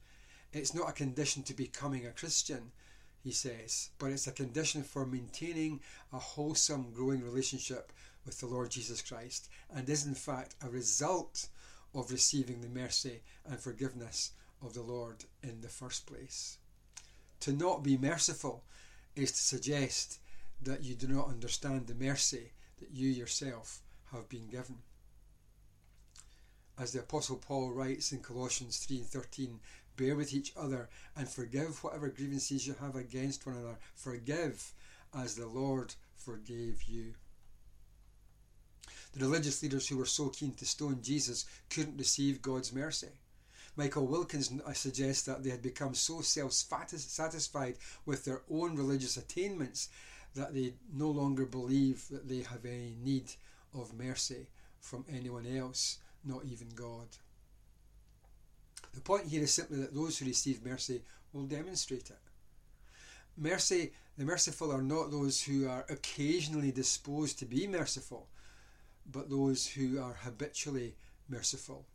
It's 0.51 0.73
not 0.73 0.89
a 0.89 0.93
condition 0.93 1.43
to 1.43 1.53
becoming 1.53 2.05
a 2.05 2.11
Christian 2.11 2.71
he 3.23 3.31
says, 3.31 3.89
but 3.99 4.11
it's 4.11 4.27
a 4.27 4.33
condition 4.33 4.83
for 4.83 5.05
maintaining 5.05 5.79
a 6.11 6.19
wholesome, 6.19 6.91
growing 6.91 7.23
relationship 7.23 7.93
with 8.25 8.39
the 8.39 8.47
Lord 8.47 8.69
Jesus 8.69 9.01
Christ, 9.01 9.47
and 9.73 9.87
is 9.89 10.05
in 10.05 10.13
fact 10.13 10.55
a 10.61 10.69
result 10.69 11.47
of 11.95 12.11
receiving 12.11 12.59
the 12.59 12.67
mercy 12.67 13.21
and 13.45 13.59
forgiveness 13.59 14.31
of 14.61 14.73
the 14.73 14.81
Lord 14.81 15.23
in 15.41 15.61
the 15.61 15.69
first 15.69 16.05
place. 16.05 16.57
To 17.43 17.51
not 17.51 17.83
be 17.83 17.97
merciful 17.97 18.63
is 19.17 19.33
to 19.33 19.37
suggest 19.37 20.19
that 20.61 20.81
you 20.81 20.95
do 20.95 21.09
not 21.09 21.27
understand 21.27 21.87
the 21.87 21.93
mercy 21.93 22.53
that 22.79 22.91
you 22.91 23.09
yourself 23.09 23.81
have 24.13 24.29
been 24.29 24.47
given. 24.47 24.77
As 26.79 26.93
the 26.93 27.01
Apostle 27.01 27.35
Paul 27.35 27.73
writes 27.73 28.13
in 28.13 28.19
Colossians 28.19 28.77
3 28.77 28.99
and 28.99 29.05
13, 29.07 29.59
bear 29.97 30.15
with 30.15 30.33
each 30.33 30.53
other, 30.55 30.87
and 31.17 31.27
forgive 31.27 31.83
whatever 31.83 32.07
grievances 32.07 32.65
you 32.65 32.75
have 32.79 32.95
against 32.95 33.45
one 33.45 33.57
another. 33.57 33.77
Forgive 33.93 34.71
as 35.13 35.35
the 35.35 35.45
Lord 35.45 35.95
forgave 36.15 36.83
you. 36.83 37.13
The 39.11 39.25
religious 39.25 39.61
leaders 39.61 39.89
who 39.89 39.97
were 39.97 40.05
so 40.05 40.29
keen 40.29 40.53
to 40.53 40.65
stone 40.65 41.01
Jesus 41.01 41.43
couldn't 41.69 41.97
receive 41.97 42.41
God's 42.41 42.71
mercy. 42.71 43.09
Michael 43.75 44.05
Wilkins 44.05 44.51
suggests 44.73 45.23
that 45.23 45.43
they 45.43 45.49
had 45.49 45.61
become 45.61 45.95
so 45.95 46.21
self 46.21 46.51
satisfied 46.53 47.77
with 48.05 48.23
their 48.23 48.41
own 48.49 48.75
religious 48.75 49.17
attainments 49.17 49.89
that 50.35 50.53
they 50.53 50.73
no 50.93 51.09
longer 51.09 51.45
believe 51.45 52.07
that 52.09 52.27
they 52.27 52.41
have 52.41 52.65
any 52.65 52.95
need 53.03 53.31
of 53.73 53.93
mercy 53.93 54.47
from 54.79 55.05
anyone 55.11 55.45
else, 55.45 55.99
not 56.23 56.43
even 56.45 56.69
God. 56.69 57.07
The 58.93 59.01
point 59.01 59.27
here 59.27 59.43
is 59.43 59.53
simply 59.53 59.79
that 59.79 59.93
those 59.93 60.17
who 60.17 60.25
receive 60.25 60.65
mercy 60.65 61.01
will 61.31 61.45
demonstrate 61.45 62.09
it. 62.11 62.19
Mercy, 63.35 63.91
the 64.17 64.25
merciful 64.25 64.71
are 64.71 64.83
not 64.83 65.09
those 65.09 65.41
who 65.41 65.67
are 65.67 65.85
occasionally 65.89 66.71
disposed 66.71 67.39
to 67.39 67.45
be 67.45 67.65
merciful, 67.65 68.27
but 69.11 69.29
those 69.29 69.65
who 69.65 69.99
are 69.99 70.13
habitually 70.13 70.95
merciful. 71.27 71.85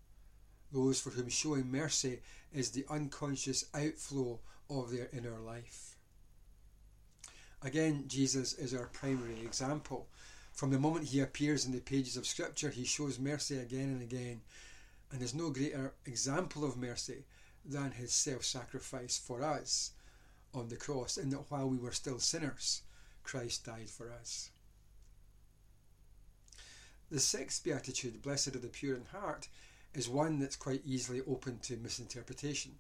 Those 0.73 1.01
for 1.01 1.11
whom 1.11 1.29
showing 1.29 1.71
mercy 1.71 2.21
is 2.53 2.71
the 2.71 2.85
unconscious 2.91 3.65
outflow 3.75 4.41
of 4.69 4.91
their 4.91 5.09
inner 5.13 5.39
life. 5.39 5.97
Again, 7.63 8.05
Jesus 8.07 8.53
is 8.55 8.75
our 8.75 8.87
primary 8.87 9.41
example. 9.41 10.09
From 10.53 10.71
the 10.71 10.79
moment 10.79 11.07
he 11.07 11.21
appears 11.21 11.65
in 11.65 11.73
the 11.73 11.81
pages 11.81 12.17
of 12.17 12.27
Scripture, 12.27 12.71
he 12.71 12.85
shows 12.85 13.19
mercy 13.19 13.59
again 13.59 13.89
and 13.89 14.03
again, 14.03 14.41
and 15.11 15.21
there's 15.21 15.35
no 15.35 15.51
greater 15.51 15.95
example 16.05 16.65
of 16.65 16.77
mercy 16.77 17.25
than 17.65 17.93
his 17.93 18.13
self 18.13 18.45
sacrifice 18.45 19.19
for 19.19 19.43
us 19.43 19.93
on 20.55 20.69
the 20.69 20.77
cross, 20.77 21.17
in 21.17 21.31
that 21.31 21.51
while 21.51 21.69
we 21.69 21.79
were 21.79 21.93
still 21.93 22.19
sinners, 22.19 22.83
Christ 23.23 23.65
died 23.65 23.91
for 23.91 24.11
us. 24.11 24.51
The 27.11 27.21
sixth 27.21 27.65
beatitude, 27.65 28.23
blessed 28.23 28.55
are 28.55 28.59
the 28.59 28.69
pure 28.69 28.97
in 28.97 29.05
heart, 29.07 29.49
is 29.99 30.09
one 30.09 30.39
that's 30.39 30.57
quite 30.57 30.83
easily 30.87 31.21
open 31.29 31.59
to 31.59 31.77
misinterpretation. 31.77 32.73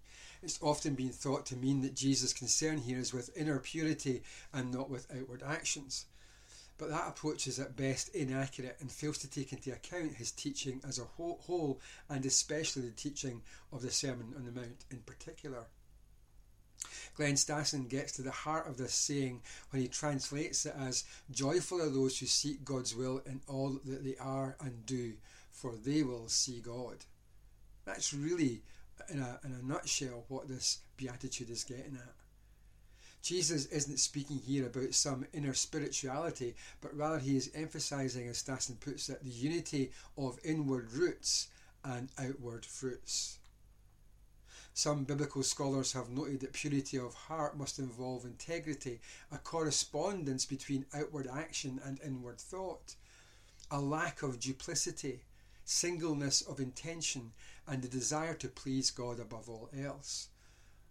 It's 0.42 0.58
often 0.62 0.94
been 0.94 1.10
thought 1.10 1.44
to 1.46 1.56
mean 1.56 1.82
that 1.82 1.94
Jesus' 1.94 2.32
concern 2.32 2.78
here 2.78 2.98
is 2.98 3.12
with 3.12 3.36
inner 3.36 3.58
purity 3.58 4.22
and 4.52 4.72
not 4.72 4.88
with 4.88 5.12
outward 5.14 5.42
actions. 5.42 6.06
But 6.78 6.90
that 6.90 7.08
approach 7.08 7.48
is 7.48 7.58
at 7.58 7.76
best 7.76 8.08
inaccurate 8.14 8.76
and 8.80 8.90
fails 8.90 9.18
to 9.18 9.30
take 9.30 9.52
into 9.52 9.72
account 9.72 10.14
his 10.14 10.30
teaching 10.30 10.80
as 10.86 11.00
a 11.00 11.04
whole 11.04 11.80
and 12.08 12.24
especially 12.24 12.82
the 12.82 12.92
teaching 12.92 13.42
of 13.72 13.82
the 13.82 13.90
Sermon 13.90 14.32
on 14.36 14.44
the 14.44 14.52
Mount 14.52 14.84
in 14.90 14.98
particular. 14.98 15.64
Glenn 17.16 17.34
Stassen 17.34 17.88
gets 17.88 18.12
to 18.12 18.22
the 18.22 18.30
heart 18.30 18.68
of 18.68 18.76
this 18.76 18.94
saying 18.94 19.42
when 19.70 19.82
he 19.82 19.88
translates 19.88 20.64
it 20.64 20.74
as 20.78 21.02
Joyful 21.32 21.82
are 21.82 21.88
those 21.88 22.20
who 22.20 22.26
seek 22.26 22.64
God's 22.64 22.94
will 22.94 23.20
in 23.26 23.40
all 23.48 23.80
that 23.84 24.04
they 24.04 24.16
are 24.18 24.56
and 24.60 24.86
do, 24.86 25.14
for 25.60 25.74
they 25.74 26.02
will 26.02 26.28
see 26.28 26.60
God. 26.60 27.04
That's 27.84 28.14
really, 28.14 28.62
in 29.10 29.18
a, 29.18 29.40
in 29.44 29.52
a 29.52 29.66
nutshell, 29.66 30.24
what 30.28 30.46
this 30.46 30.78
beatitude 30.96 31.50
is 31.50 31.64
getting 31.64 31.96
at. 31.96 32.14
Jesus 33.22 33.66
isn't 33.66 33.98
speaking 33.98 34.38
here 34.38 34.66
about 34.66 34.94
some 34.94 35.26
inner 35.32 35.54
spirituality, 35.54 36.54
but 36.80 36.96
rather 36.96 37.18
he 37.18 37.36
is 37.36 37.50
emphasizing, 37.54 38.28
as 38.28 38.40
Stassen 38.40 38.78
puts 38.78 39.08
it, 39.08 39.22
the 39.24 39.30
unity 39.30 39.90
of 40.16 40.38
inward 40.44 40.92
roots 40.92 41.48
and 41.84 42.08
outward 42.18 42.64
fruits. 42.64 43.38
Some 44.74 45.02
biblical 45.02 45.42
scholars 45.42 45.92
have 45.94 46.08
noted 46.08 46.38
that 46.40 46.52
purity 46.52 46.98
of 46.98 47.14
heart 47.14 47.58
must 47.58 47.80
involve 47.80 48.24
integrity, 48.24 49.00
a 49.32 49.38
correspondence 49.38 50.46
between 50.46 50.86
outward 50.94 51.26
action 51.26 51.80
and 51.84 51.98
inward 52.04 52.38
thought, 52.38 52.94
a 53.72 53.80
lack 53.80 54.22
of 54.22 54.38
duplicity, 54.38 55.24
singleness 55.68 56.40
of 56.40 56.60
intention, 56.60 57.30
and 57.66 57.82
the 57.82 57.88
desire 57.88 58.32
to 58.32 58.48
please 58.48 58.90
God 58.90 59.20
above 59.20 59.50
all 59.50 59.68
else. 59.78 60.28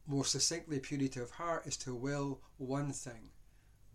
More 0.05 0.24
succinctly, 0.24 0.79
purity 0.79 1.19
of 1.19 1.31
heart 1.31 1.65
is 1.65 1.75
to 1.77 1.96
will 1.96 2.41
one 2.57 2.93
thing, 2.93 3.31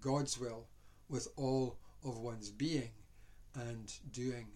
God's 0.00 0.38
will, 0.38 0.66
with 1.08 1.28
all 1.36 1.78
of 2.04 2.18
one's 2.18 2.50
being 2.50 2.90
and 3.54 3.92
doing. 4.10 4.48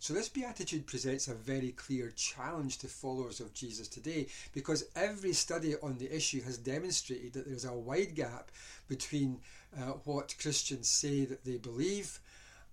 So, 0.00 0.12
this 0.12 0.28
beatitude 0.28 0.86
presents 0.86 1.28
a 1.28 1.34
very 1.34 1.70
clear 1.70 2.10
challenge 2.10 2.78
to 2.78 2.88
followers 2.88 3.38
of 3.40 3.54
Jesus 3.54 3.86
today 3.86 4.26
because 4.52 4.88
every 4.96 5.32
study 5.32 5.76
on 5.82 5.98
the 5.98 6.14
issue 6.14 6.42
has 6.42 6.58
demonstrated 6.58 7.32
that 7.34 7.46
there's 7.46 7.64
a 7.64 7.72
wide 7.72 8.16
gap 8.16 8.50
between 8.88 9.40
uh, 9.78 9.92
what 10.04 10.34
Christians 10.38 10.90
say 10.90 11.24
that 11.24 11.44
they 11.44 11.58
believe 11.58 12.18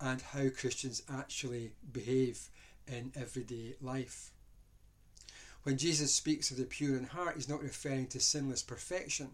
and 0.02 0.22
how 0.22 0.50
Christians 0.50 1.04
actually 1.10 1.72
behave 1.92 2.50
in 2.88 3.12
everyday 3.16 3.76
life. 3.80 4.32
When 5.64 5.78
Jesus 5.78 6.14
speaks 6.14 6.50
of 6.50 6.58
the 6.58 6.66
pure 6.66 6.98
in 6.98 7.04
heart, 7.04 7.36
he's 7.36 7.48
not 7.48 7.62
referring 7.62 8.08
to 8.08 8.20
sinless 8.20 8.64
perfection 8.64 9.30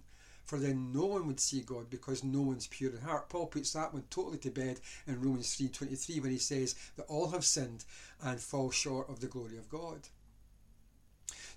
for 0.47 0.57
then 0.57 0.93
no 0.93 1.05
one 1.05 1.27
would 1.27 1.41
see 1.41 1.59
God 1.59 1.89
because 1.89 2.24
no 2.24 2.39
one's 2.39 2.67
pure 2.67 2.91
in 2.91 3.01
heart. 3.01 3.27
Paul 3.27 3.47
puts 3.47 3.74
that 3.74 3.93
one 3.93 4.05
totally 4.09 4.38
to 4.39 4.50
bed 4.50 4.79
in 5.05 5.21
Romans 5.21 5.55
3.23 5.57 6.21
when 6.21 6.31
he 6.31 6.38
says 6.38 6.74
that 6.95 7.05
all 7.07 7.31
have 7.31 7.43
sinned 7.43 7.83
and 8.24 8.39
fall 8.39 8.71
short 8.71 9.09
of 9.09 9.19
the 9.19 9.27
glory 9.27 9.57
of 9.57 9.69
God. 9.69 10.07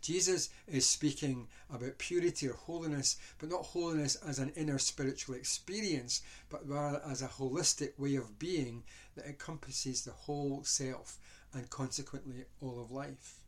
Jesus 0.00 0.48
is 0.66 0.86
speaking 0.86 1.48
about 1.72 1.98
purity 1.98 2.48
or 2.48 2.54
holiness, 2.54 3.16
but 3.38 3.50
not 3.50 3.64
holiness 3.64 4.16
as 4.16 4.38
an 4.38 4.52
inner 4.56 4.78
spiritual 4.78 5.34
experience, 5.34 6.22
but 6.48 6.66
rather 6.66 7.02
as 7.06 7.22
a 7.22 7.28
holistic 7.28 7.98
way 7.98 8.16
of 8.16 8.38
being 8.38 8.82
that 9.14 9.26
encompasses 9.26 10.04
the 10.04 10.12
whole 10.12 10.62
self 10.64 11.18
and 11.52 11.68
consequently 11.68 12.44
all 12.60 12.80
of 12.80 12.90
life. 12.90 13.40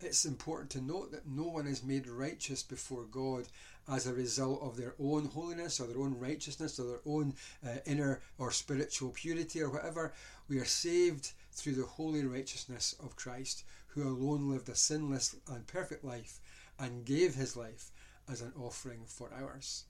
It's 0.00 0.24
important 0.24 0.70
to 0.70 0.82
note 0.82 1.12
that 1.12 1.26
no 1.26 1.44
one 1.44 1.66
is 1.66 1.82
made 1.82 2.06
righteous 2.06 2.62
before 2.62 3.04
God 3.04 3.46
as 3.88 4.06
a 4.06 4.12
result 4.12 4.60
of 4.62 4.76
their 4.76 4.94
own 4.98 5.26
holiness 5.26 5.80
or 5.80 5.86
their 5.86 6.00
own 6.00 6.18
righteousness 6.18 6.78
or 6.78 6.86
their 6.86 7.00
own 7.06 7.34
uh, 7.64 7.76
inner 7.86 8.20
or 8.38 8.50
spiritual 8.50 9.10
purity 9.10 9.62
or 9.62 9.70
whatever. 9.70 10.12
We 10.48 10.58
are 10.58 10.64
saved 10.64 11.32
through 11.54 11.74
the 11.74 11.86
holy 11.86 12.24
righteousness 12.24 12.94
of 13.02 13.16
Christ, 13.16 13.64
who 13.88 14.06
alone 14.06 14.50
lived 14.50 14.68
a 14.68 14.74
sinless 14.74 15.36
and 15.48 15.66
perfect 15.66 16.04
life 16.04 16.40
and 16.78 17.04
gave 17.04 17.34
his 17.34 17.56
life 17.56 17.90
as 18.28 18.40
an 18.40 18.52
offering 18.58 19.04
for 19.06 19.32
ours. 19.32 19.84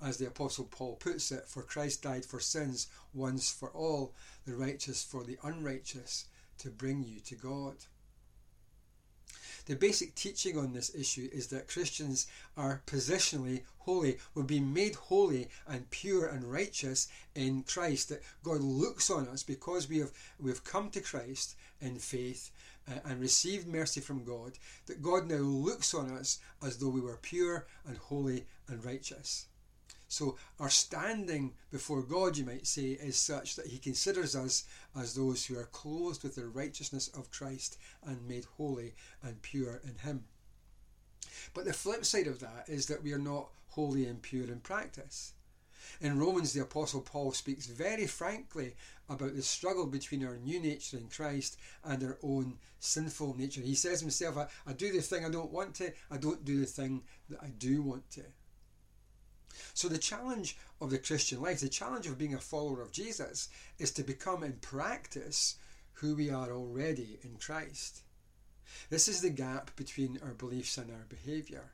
As 0.00 0.16
the 0.16 0.28
Apostle 0.28 0.64
Paul 0.64 0.96
puts 0.96 1.30
it, 1.30 1.46
for 1.46 1.62
Christ 1.62 2.02
died 2.02 2.24
for 2.24 2.40
sins 2.40 2.86
once 3.12 3.50
for 3.50 3.70
all, 3.70 4.14
the 4.46 4.54
righteous 4.54 5.02
for 5.02 5.24
the 5.24 5.38
unrighteous, 5.42 6.26
to 6.58 6.70
bring 6.70 7.02
you 7.02 7.20
to 7.20 7.34
God. 7.34 7.76
The 9.68 9.76
basic 9.76 10.14
teaching 10.14 10.56
on 10.56 10.72
this 10.72 10.94
issue 10.94 11.28
is 11.30 11.48
that 11.48 11.68
Christians 11.68 12.26
are 12.56 12.80
positionally 12.86 13.64
holy. 13.80 14.16
We're 14.34 14.44
being 14.44 14.72
made 14.72 14.94
holy 14.94 15.50
and 15.66 15.90
pure 15.90 16.26
and 16.26 16.42
righteous 16.50 17.06
in 17.34 17.64
Christ. 17.64 18.08
That 18.08 18.22
God 18.42 18.62
looks 18.62 19.10
on 19.10 19.28
us 19.28 19.42
because 19.42 19.86
we 19.86 19.98
have 19.98 20.10
we've 20.40 20.64
come 20.64 20.88
to 20.92 21.02
Christ 21.02 21.54
in 21.82 21.98
faith 21.98 22.50
uh, 22.90 23.00
and 23.04 23.20
received 23.20 23.68
mercy 23.68 24.00
from 24.00 24.24
God. 24.24 24.52
That 24.86 25.02
God 25.02 25.26
now 25.28 25.36
looks 25.36 25.92
on 25.92 26.12
us 26.12 26.38
as 26.62 26.78
though 26.78 26.88
we 26.88 27.02
were 27.02 27.18
pure 27.18 27.66
and 27.86 27.98
holy 27.98 28.46
and 28.68 28.82
righteous. 28.82 29.48
So 30.08 30.36
our 30.58 30.70
standing 30.70 31.52
before 31.70 32.02
God, 32.02 32.36
you 32.36 32.46
might 32.46 32.66
say, 32.66 32.92
is 32.92 33.16
such 33.16 33.56
that 33.56 33.66
He 33.66 33.78
considers 33.78 34.34
us 34.34 34.64
as 34.98 35.14
those 35.14 35.44
who 35.44 35.58
are 35.58 35.64
clothed 35.64 36.22
with 36.22 36.34
the 36.34 36.46
righteousness 36.46 37.08
of 37.08 37.30
Christ 37.30 37.78
and 38.04 38.26
made 38.26 38.46
holy 38.56 38.94
and 39.22 39.40
pure 39.42 39.80
in 39.84 39.98
Him. 39.98 40.24
But 41.52 41.66
the 41.66 41.72
flip 41.72 42.04
side 42.04 42.26
of 42.26 42.40
that 42.40 42.64
is 42.68 42.86
that 42.86 43.02
we 43.02 43.12
are 43.12 43.18
not 43.18 43.50
holy 43.68 44.06
and 44.06 44.22
pure 44.22 44.44
in 44.44 44.60
practice. 44.60 45.34
In 46.00 46.18
Romans, 46.18 46.52
the 46.52 46.62
Apostle 46.62 47.00
Paul 47.00 47.32
speaks 47.32 47.66
very 47.66 48.06
frankly 48.06 48.76
about 49.08 49.34
the 49.34 49.42
struggle 49.42 49.86
between 49.86 50.24
our 50.24 50.36
new 50.36 50.60
nature 50.60 50.96
in 50.96 51.08
Christ 51.08 51.58
and 51.84 52.02
our 52.02 52.18
own 52.22 52.58
sinful 52.78 53.36
nature. 53.36 53.60
He 53.60 53.74
says 53.74 54.00
himself, 54.00 54.36
I, 54.36 54.46
I 54.66 54.72
do 54.72 54.92
the 54.92 55.00
thing 55.00 55.24
I 55.24 55.30
don't 55.30 55.52
want 55.52 55.74
to, 55.76 55.92
I 56.10 56.16
don't 56.16 56.44
do 56.44 56.60
the 56.60 56.66
thing 56.66 57.02
that 57.30 57.42
I 57.42 57.48
do 57.48 57.82
want 57.82 58.10
to. 58.12 58.22
So, 59.74 59.88
the 59.88 59.98
challenge 59.98 60.56
of 60.80 60.90
the 60.90 60.98
Christian 60.98 61.40
life, 61.40 61.60
the 61.60 61.68
challenge 61.68 62.06
of 62.06 62.18
being 62.18 62.34
a 62.34 62.38
follower 62.38 62.80
of 62.80 62.92
Jesus, 62.92 63.48
is 63.78 63.90
to 63.92 64.02
become 64.02 64.42
in 64.42 64.54
practice 64.54 65.56
who 65.94 66.14
we 66.14 66.30
are 66.30 66.52
already 66.52 67.18
in 67.22 67.36
Christ. 67.36 68.02
This 68.90 69.08
is 69.08 69.20
the 69.20 69.30
gap 69.30 69.74
between 69.76 70.20
our 70.22 70.34
beliefs 70.34 70.78
and 70.78 70.90
our 70.90 71.06
behaviour. 71.08 71.72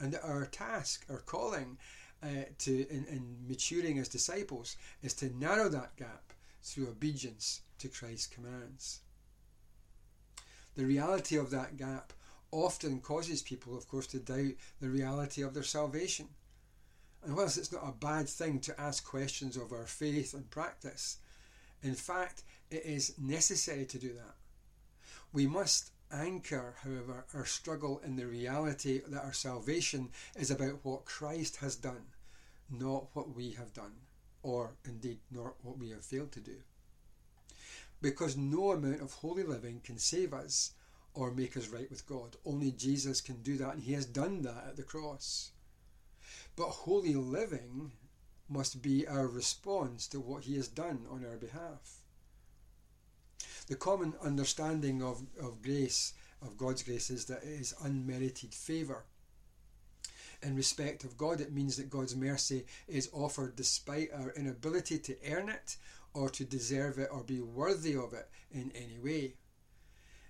And 0.00 0.18
our 0.22 0.46
task, 0.46 1.04
our 1.10 1.18
calling 1.18 1.78
uh, 2.22 2.44
to 2.58 2.86
in, 2.88 3.04
in 3.06 3.36
maturing 3.48 3.98
as 3.98 4.08
disciples 4.08 4.76
is 5.02 5.14
to 5.14 5.36
narrow 5.36 5.68
that 5.68 5.96
gap 5.96 6.32
through 6.62 6.88
obedience 6.88 7.60
to 7.78 7.88
Christ's 7.88 8.26
commands. 8.26 9.00
The 10.76 10.86
reality 10.86 11.36
of 11.36 11.50
that 11.50 11.76
gap 11.76 12.12
often 12.50 13.00
causes 13.00 13.42
people, 13.42 13.76
of 13.76 13.88
course, 13.88 14.06
to 14.08 14.18
doubt 14.18 14.54
the 14.80 14.88
reality 14.88 15.42
of 15.42 15.54
their 15.54 15.62
salvation. 15.62 16.28
And 17.24 17.36
whilst 17.36 17.58
it's 17.58 17.72
not 17.72 17.86
a 17.86 17.92
bad 17.92 18.28
thing 18.28 18.58
to 18.60 18.80
ask 18.80 19.04
questions 19.04 19.56
of 19.56 19.72
our 19.72 19.86
faith 19.86 20.34
and 20.34 20.50
practice, 20.50 21.18
in 21.82 21.94
fact, 21.94 22.42
it 22.70 22.84
is 22.84 23.14
necessary 23.18 23.84
to 23.86 23.98
do 23.98 24.12
that. 24.14 24.34
We 25.32 25.46
must 25.46 25.90
anchor, 26.12 26.74
however, 26.82 27.24
our 27.34 27.44
struggle 27.44 28.00
in 28.04 28.16
the 28.16 28.26
reality 28.26 29.00
that 29.08 29.24
our 29.24 29.32
salvation 29.32 30.10
is 30.36 30.50
about 30.50 30.80
what 30.84 31.04
Christ 31.04 31.56
has 31.56 31.76
done, 31.76 32.06
not 32.70 33.06
what 33.14 33.34
we 33.34 33.52
have 33.52 33.72
done, 33.72 33.94
or 34.42 34.74
indeed 34.84 35.18
not 35.30 35.54
what 35.62 35.78
we 35.78 35.90
have 35.90 36.04
failed 36.04 36.32
to 36.32 36.40
do. 36.40 36.56
Because 38.00 38.36
no 38.36 38.72
amount 38.72 39.00
of 39.00 39.12
holy 39.12 39.44
living 39.44 39.80
can 39.84 39.98
save 39.98 40.34
us 40.34 40.72
or 41.14 41.30
make 41.30 41.56
us 41.56 41.68
right 41.68 41.90
with 41.90 42.06
God. 42.06 42.36
Only 42.44 42.72
Jesus 42.72 43.20
can 43.20 43.42
do 43.42 43.56
that, 43.58 43.74
and 43.74 43.82
He 43.82 43.92
has 43.92 44.06
done 44.06 44.42
that 44.42 44.64
at 44.68 44.76
the 44.76 44.82
cross. 44.82 45.51
But 46.56 46.68
holy 46.68 47.14
living 47.14 47.92
must 48.48 48.82
be 48.82 49.06
our 49.06 49.26
response 49.26 50.06
to 50.08 50.20
what 50.20 50.44
He 50.44 50.56
has 50.56 50.68
done 50.68 51.06
on 51.10 51.24
our 51.24 51.36
behalf. 51.36 52.02
The 53.66 53.76
common 53.76 54.14
understanding 54.22 55.02
of, 55.02 55.22
of 55.40 55.62
grace, 55.62 56.14
of 56.42 56.56
God's 56.56 56.82
grace, 56.82 57.10
is 57.10 57.24
that 57.26 57.42
it 57.42 57.60
is 57.60 57.74
unmerited 57.82 58.54
favour. 58.54 59.04
In 60.42 60.56
respect 60.56 61.04
of 61.04 61.16
God, 61.16 61.40
it 61.40 61.52
means 61.52 61.76
that 61.76 61.88
God's 61.88 62.16
mercy 62.16 62.66
is 62.88 63.08
offered 63.12 63.54
despite 63.54 64.12
our 64.12 64.32
inability 64.32 64.98
to 64.98 65.16
earn 65.30 65.48
it 65.48 65.76
or 66.14 66.28
to 66.30 66.44
deserve 66.44 66.98
it 66.98 67.08
or 67.12 67.22
be 67.22 67.40
worthy 67.40 67.94
of 67.94 68.12
it 68.12 68.28
in 68.50 68.72
any 68.74 68.98
way. 68.98 69.34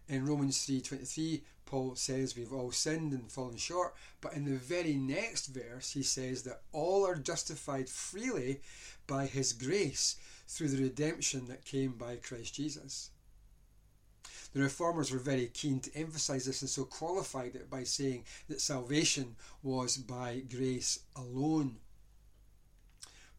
In 0.08 0.26
Romans 0.26 0.58
3:23, 0.66 1.42
Paul 1.64 1.94
says 1.96 2.36
we've 2.36 2.52
all 2.52 2.72
sinned 2.72 3.12
and 3.12 3.30
fallen 3.30 3.56
short, 3.56 3.94
but 4.20 4.34
in 4.34 4.44
the 4.44 4.56
very 4.56 4.94
next 4.94 5.46
verse 5.46 5.92
he 5.92 6.02
says 6.02 6.42
that 6.42 6.62
all 6.72 7.06
are 7.06 7.16
justified 7.16 7.88
freely 7.88 8.60
by 9.06 9.26
his 9.26 9.52
grace 9.52 10.16
through 10.46 10.68
the 10.68 10.82
redemption 10.82 11.46
that 11.46 11.64
came 11.64 11.92
by 11.92 12.16
Christ 12.16 12.54
Jesus. 12.54 13.10
The 14.52 14.60
reformers 14.60 15.10
were 15.10 15.18
very 15.18 15.46
keen 15.46 15.80
to 15.80 15.96
emphasize 15.96 16.44
this 16.44 16.60
and 16.60 16.70
so 16.70 16.84
qualified 16.84 17.54
it 17.54 17.70
by 17.70 17.84
saying 17.84 18.24
that 18.48 18.60
salvation 18.60 19.36
was 19.62 19.96
by 19.96 20.40
grace 20.40 20.98
alone. 21.16 21.78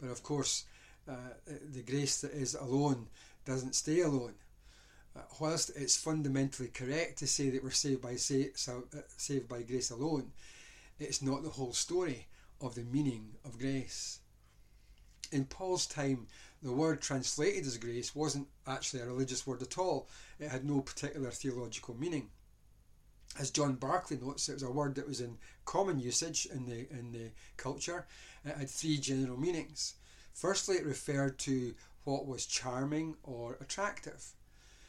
But 0.01 0.09
of 0.09 0.23
course, 0.23 0.65
uh, 1.07 1.35
the 1.45 1.83
grace 1.83 2.21
that 2.21 2.31
is 2.31 2.55
alone 2.55 3.09
doesn't 3.45 3.75
stay 3.75 3.99
alone. 3.99 4.33
Whilst 5.39 5.71
it's 5.75 5.95
fundamentally 5.95 6.69
correct 6.69 7.19
to 7.19 7.27
say 7.27 7.49
that 7.49 7.63
we're 7.63 7.71
saved 7.71 8.01
by 8.01 8.13
uh, 8.13 9.01
saved 9.17 9.47
by 9.47 9.61
grace 9.61 9.91
alone, 9.91 10.31
it's 10.99 11.21
not 11.21 11.43
the 11.43 11.49
whole 11.49 11.73
story 11.73 12.27
of 12.61 12.75
the 12.75 12.83
meaning 12.83 13.35
of 13.45 13.59
grace. 13.59 14.19
In 15.31 15.45
Paul's 15.45 15.85
time, 15.85 16.27
the 16.61 16.71
word 16.71 17.01
translated 17.01 17.65
as 17.65 17.77
grace 17.77 18.15
wasn't 18.15 18.47
actually 18.65 19.01
a 19.01 19.05
religious 19.05 19.45
word 19.45 19.61
at 19.61 19.77
all. 19.77 20.07
It 20.39 20.49
had 20.49 20.65
no 20.65 20.81
particular 20.81 21.29
theological 21.29 21.95
meaning. 21.95 22.29
As 23.39 23.51
John 23.51 23.75
Barclay 23.75 24.17
notes, 24.17 24.47
it 24.47 24.53
was 24.53 24.63
a 24.63 24.71
word 24.71 24.95
that 24.95 25.07
was 25.07 25.19
in 25.19 25.37
common 25.65 25.99
usage 25.99 26.45
in 26.45 26.65
the 26.65 26.87
in 26.91 27.11
the 27.11 27.31
culture. 27.57 28.07
It 28.45 28.55
had 28.55 28.69
three 28.69 28.97
general 28.97 29.39
meanings. 29.39 29.95
Firstly, 30.33 30.77
it 30.77 30.85
referred 30.85 31.37
to 31.39 31.75
what 32.03 32.27
was 32.27 32.45
charming 32.45 33.15
or 33.23 33.57
attractive. 33.59 34.33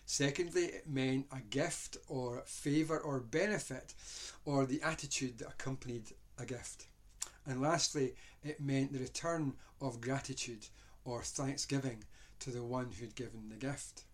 Secondly, 0.06 0.64
it 0.66 0.88
meant 0.88 1.26
a 1.32 1.40
gift 1.40 1.96
or 2.08 2.42
favour 2.46 2.99
or 2.99 3.20
benefit 3.20 3.94
or 4.44 4.66
the 4.66 4.82
attitude 4.82 5.38
that 5.38 5.49
accompanied 5.49 6.12
a 6.38 6.44
gift. 6.44 6.87
And 7.46 7.61
lastly, 7.61 8.14
it 8.42 8.61
meant 8.61 8.92
the 8.92 8.99
return 8.99 9.54
of 9.80 10.00
gratitude 10.00 10.66
or 11.04 11.23
thanksgiving 11.23 12.04
to 12.40 12.50
the 12.50 12.62
one 12.62 12.90
who'd 12.92 13.14
given 13.14 13.49
the 13.49 13.56
gift. 13.56 14.04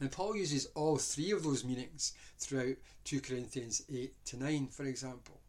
And 0.00 0.10
Paul 0.10 0.36
uses 0.36 0.66
all 0.74 0.98
three 0.98 1.30
of 1.30 1.42
those 1.42 1.64
meanings 1.64 2.12
throughout 2.38 2.76
2 3.04 3.20
Corinthians 3.20 3.82
8 3.88 4.12
to 4.26 4.36
9, 4.36 4.68
for 4.68 4.84
example. 4.84 5.40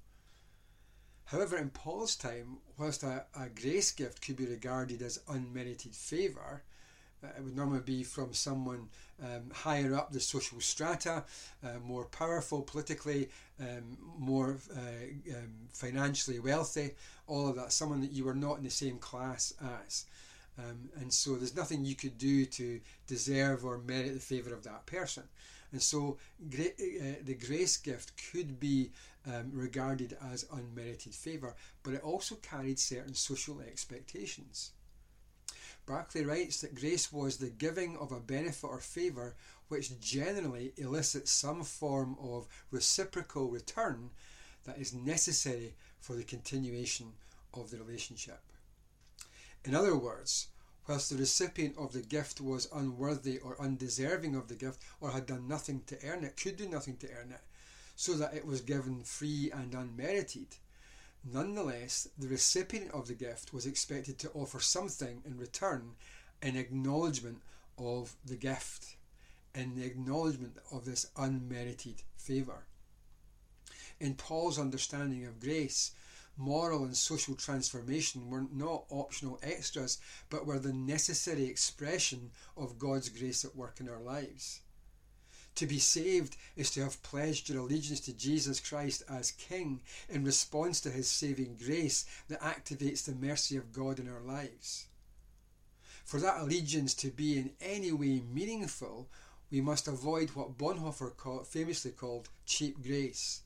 However, 1.25 1.57
in 1.57 1.71
Paul's 1.71 2.15
time, 2.15 2.57
whilst 2.77 3.01
a, 3.01 3.25
a 3.35 3.49
grace 3.49 3.91
gift 3.91 4.21
could 4.21 4.35
be 4.35 4.45
regarded 4.45 5.01
as 5.01 5.21
unmerited 5.27 5.95
favour, 5.95 6.63
it 7.23 7.43
would 7.43 7.55
normally 7.55 7.81
be 7.81 8.03
from 8.03 8.33
someone 8.33 8.89
um, 9.23 9.49
higher 9.53 9.95
up 9.95 10.11
the 10.11 10.19
social 10.19 10.59
strata, 10.59 11.23
uh, 11.63 11.79
more 11.83 12.05
powerful 12.05 12.61
politically, 12.61 13.29
um, 13.59 13.97
more 14.17 14.57
uh, 14.75 15.35
um, 15.35 15.51
financially 15.71 16.39
wealthy, 16.39 16.91
all 17.27 17.47
of 17.47 17.55
that, 17.55 17.71
someone 17.71 18.01
that 18.01 18.11
you 18.11 18.25
were 18.25 18.35
not 18.35 18.57
in 18.57 18.63
the 18.63 18.69
same 18.69 18.97
class 18.97 19.53
as. 19.85 20.05
Um, 20.57 20.89
and 20.99 21.11
so 21.11 21.35
there's 21.35 21.55
nothing 21.55 21.83
you 21.83 21.95
could 21.95 22.17
do 22.17 22.45
to 22.45 22.79
deserve 23.07 23.65
or 23.65 23.77
merit 23.77 24.13
the 24.13 24.19
favour 24.19 24.53
of 24.53 24.63
that 24.63 24.85
person. 24.85 25.23
And 25.71 25.81
so 25.81 26.17
uh, 26.41 26.63
the 27.23 27.37
grace 27.47 27.77
gift 27.77 28.13
could 28.31 28.59
be 28.59 28.91
um, 29.27 29.51
regarded 29.51 30.15
as 30.31 30.45
unmerited 30.53 31.13
favour, 31.13 31.55
but 31.83 31.93
it 31.93 32.03
also 32.03 32.35
carried 32.35 32.79
certain 32.79 33.13
social 33.13 33.59
expectations. 33.59 34.71
Barclay 35.85 36.23
writes 36.23 36.61
that 36.61 36.75
grace 36.75 37.11
was 37.11 37.37
the 37.37 37.49
giving 37.49 37.95
of 37.97 38.11
a 38.11 38.19
benefit 38.19 38.67
or 38.67 38.79
favour 38.79 39.35
which 39.67 39.99
generally 39.99 40.73
elicits 40.77 41.31
some 41.31 41.63
form 41.63 42.17
of 42.19 42.47
reciprocal 42.71 43.49
return 43.49 44.09
that 44.63 44.79
is 44.79 44.93
necessary 44.93 45.75
for 45.99 46.15
the 46.15 46.23
continuation 46.23 47.13
of 47.53 47.69
the 47.69 47.77
relationship. 47.77 48.41
In 49.63 49.75
other 49.75 49.95
words, 49.95 50.47
whilst 50.87 51.09
the 51.09 51.17
recipient 51.17 51.77
of 51.77 51.93
the 51.93 52.01
gift 52.01 52.41
was 52.41 52.67
unworthy 52.73 53.37
or 53.39 53.59
undeserving 53.61 54.35
of 54.35 54.47
the 54.47 54.55
gift 54.55 54.83
or 54.99 55.11
had 55.11 55.25
done 55.25 55.47
nothing 55.47 55.81
to 55.87 55.97
earn 56.03 56.23
it, 56.23 56.37
could 56.37 56.57
do 56.57 56.67
nothing 56.67 56.97
to 56.97 57.11
earn 57.11 57.31
it, 57.31 57.41
so 57.95 58.13
that 58.13 58.33
it 58.33 58.45
was 58.45 58.61
given 58.61 59.03
free 59.03 59.51
and 59.51 59.73
unmerited, 59.73 60.57
Nonetheless, 61.27 62.07
the 62.19 62.27
recipient 62.27 62.91
of 62.91 63.07
the 63.07 63.15
gift 63.15 63.51
was 63.51 63.65
expected 63.65 64.19
to 64.19 64.31
offer 64.31 64.59
something 64.59 65.23
in 65.25 65.37
return 65.37 65.95
in 66.41 66.55
acknowledgement 66.55 67.41
of 67.79 68.15
the 68.23 68.35
gift, 68.35 68.95
in 69.55 69.73
the 69.75 69.85
acknowledgement 69.85 70.57
of 70.71 70.85
this 70.85 71.07
unmerited 71.17 72.03
favour. 72.15 72.67
In 73.99 74.13
Paul's 74.13 74.59
understanding 74.59 75.25
of 75.25 75.39
grace, 75.39 75.91
moral 76.37 76.83
and 76.83 76.95
social 76.95 77.33
transformation 77.33 78.29
were 78.29 78.45
not 78.51 78.85
optional 78.89 79.39
extras, 79.41 79.97
but 80.29 80.45
were 80.45 80.59
the 80.59 80.73
necessary 80.73 81.45
expression 81.45 82.29
of 82.55 82.77
God's 82.77 83.09
grace 83.09 83.43
at 83.43 83.55
work 83.55 83.79
in 83.79 83.89
our 83.89 84.01
lives. 84.01 84.61
To 85.55 85.65
be 85.65 85.79
saved 85.79 86.35
is 86.57 86.69
to 86.71 86.83
have 86.83 87.01
pledged 87.01 87.49
your 87.49 87.59
allegiance 87.59 88.01
to 88.01 88.13
Jesus 88.13 88.59
Christ 88.59 89.03
as 89.07 89.31
King 89.31 89.79
in 90.09 90.25
response 90.25 90.81
to 90.81 90.91
his 90.91 91.09
saving 91.09 91.57
grace 91.63 92.05
that 92.27 92.41
activates 92.41 93.05
the 93.05 93.15
mercy 93.15 93.55
of 93.55 93.71
God 93.71 93.97
in 93.97 94.09
our 94.09 94.19
lives. 94.19 94.87
For 96.03 96.19
that 96.19 96.41
allegiance 96.41 96.93
to 96.95 97.09
be 97.09 97.37
in 97.37 97.51
any 97.61 97.93
way 97.93 98.21
meaningful, 98.31 99.07
we 99.49 99.61
must 99.61 99.87
avoid 99.87 100.31
what 100.31 100.57
Bonhoeffer 100.57 101.45
famously 101.45 101.91
called 101.91 102.29
cheap 102.45 102.83
grace, 102.83 103.41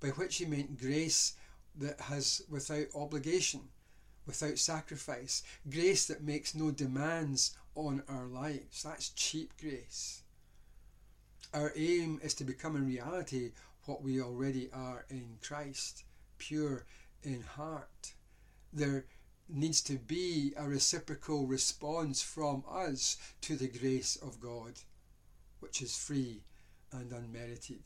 by 0.00 0.08
which 0.08 0.36
he 0.36 0.46
meant 0.46 0.80
grace 0.80 1.34
that 1.76 2.00
has 2.00 2.42
without 2.48 2.86
obligation, 2.94 3.68
without 4.26 4.58
sacrifice, 4.58 5.42
grace 5.70 6.06
that 6.06 6.22
makes 6.22 6.54
no 6.54 6.70
demands 6.70 7.54
on 7.74 8.02
our 8.08 8.26
lives. 8.26 8.82
That's 8.82 9.10
cheap 9.10 9.52
grace. 9.60 10.23
Our 11.54 11.72
aim 11.76 12.18
is 12.20 12.34
to 12.34 12.44
become 12.44 12.74
in 12.74 12.84
reality 12.84 13.52
what 13.84 14.02
we 14.02 14.20
already 14.20 14.70
are 14.72 15.06
in 15.08 15.38
Christ, 15.40 16.02
pure 16.36 16.84
in 17.22 17.42
heart. 17.42 18.14
There 18.72 19.04
needs 19.48 19.80
to 19.82 19.96
be 19.96 20.52
a 20.56 20.66
reciprocal 20.66 21.46
response 21.46 22.20
from 22.20 22.64
us 22.68 23.18
to 23.42 23.54
the 23.54 23.68
grace 23.68 24.16
of 24.16 24.40
God, 24.40 24.80
which 25.60 25.80
is 25.80 25.96
free 25.96 26.42
and 26.90 27.12
unmerited, 27.12 27.82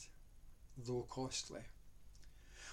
though 0.86 1.04
costly. 1.10 1.60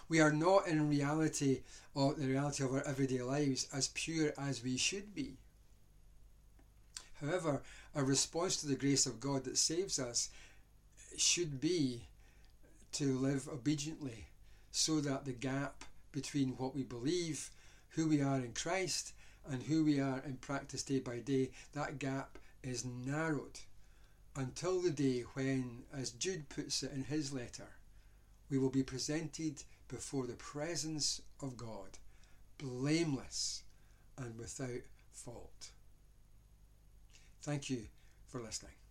We 0.08 0.22
are 0.22 0.32
not 0.32 0.68
in 0.68 0.88
reality 0.88 1.64
or 1.94 2.14
the 2.14 2.28
reality 2.28 2.64
of 2.64 2.72
our 2.74 2.88
everyday 2.88 3.22
lives 3.22 3.68
as 3.74 3.90
pure 3.90 4.32
as 4.38 4.64
we 4.64 4.78
should 4.78 5.14
be. 5.14 5.40
However, 7.20 7.64
our 7.94 8.06
response 8.06 8.56
to 8.58 8.68
the 8.68 8.76
grace 8.76 9.06
of 9.06 9.20
God 9.20 9.44
that 9.44 9.58
saves 9.58 10.00
us 10.00 10.30
should 11.20 11.60
be 11.60 12.08
to 12.94 13.18
live 13.18 13.48
obediently 13.52 14.28
so 14.72 15.00
that 15.02 15.26
the 15.26 15.34
gap 15.34 15.84
between 16.12 16.50
what 16.58 16.74
we 16.74 16.84
believe, 16.84 17.50
who 17.90 18.08
we 18.08 18.22
are 18.22 18.38
in 18.38 18.54
Christ, 18.54 19.14
and 19.48 19.64
who 19.64 19.84
we 19.84 20.00
are 20.00 20.22
in 20.26 20.38
practice 20.38 20.84
day 20.84 21.00
by 21.00 21.20
day, 21.20 21.52
that 21.74 22.00
gap 22.00 22.38
is 22.64 22.86
narrowed 22.86 23.60
until 24.36 24.82
the 24.82 24.92
day 24.92 25.22
when, 25.34 25.84
as 25.94 26.12
Jude 26.12 26.50
puts 26.50 26.84
it 26.84 26.92
in 26.92 27.04
his 27.04 27.32
letter, 27.32 27.68
we 28.50 28.58
will 28.58 28.70
be 28.70 28.84
presented 28.84 29.64
before 29.88 30.28
the 30.28 30.34
presence 30.34 31.22
of 31.42 31.58
God, 31.58 31.98
blameless 32.58 33.64
and 34.18 34.38
without 34.38 34.82
fault. 35.12 35.70
Thank 37.42 37.70
you 37.70 37.84
for 38.28 38.42
listening. 38.42 38.85